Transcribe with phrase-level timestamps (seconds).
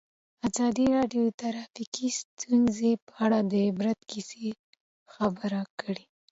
[0.47, 4.47] ازادي راډیو د ټرافیکي ستونزې په اړه د عبرت کیسې
[5.13, 6.05] خبر کړي.